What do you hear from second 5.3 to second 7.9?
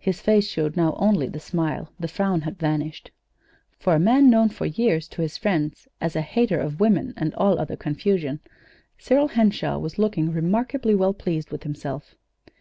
friends as a "hater of women and all other